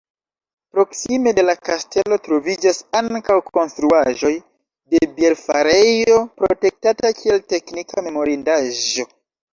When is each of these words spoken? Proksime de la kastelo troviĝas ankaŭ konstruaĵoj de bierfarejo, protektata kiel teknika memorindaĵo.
Proksime 0.75 1.33
de 1.39 1.41
la 1.49 1.53
kastelo 1.67 2.17
troviĝas 2.27 2.79
ankaŭ 3.01 3.37
konstruaĵoj 3.49 4.31
de 4.95 5.03
bierfarejo, 5.19 6.19
protektata 6.41 7.13
kiel 7.21 7.47
teknika 7.55 8.07
memorindaĵo. 8.09 9.07